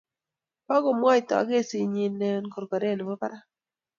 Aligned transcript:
Pukomwotoi 0.65 1.47
kesit 1.49 1.83
nyi 1.93 2.05
eng 2.29 2.47
korkoret 2.53 2.95
nebo 2.95 3.13
parak 3.21 3.43